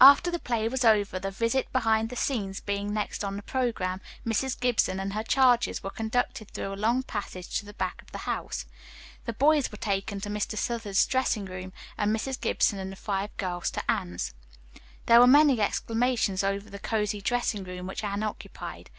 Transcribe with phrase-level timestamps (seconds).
[0.00, 4.00] After the play was over, the visit behind the scenes being next on the programme,
[4.26, 4.58] Mrs.
[4.58, 8.26] Gibson and her charges were conducted through a long passage to the back of the
[8.26, 8.66] house.
[9.26, 10.58] The boys were taken to Mr.
[10.58, 12.40] Southard's dressing room, and Mrs.
[12.40, 14.34] Gibson and the five girls to Anne's.
[15.06, 18.90] There were many exclamations over the cosy dressing room which Anne occupied.